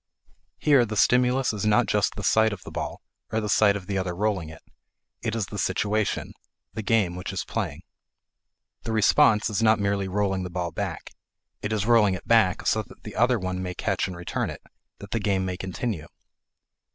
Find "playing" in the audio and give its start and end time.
7.45-7.83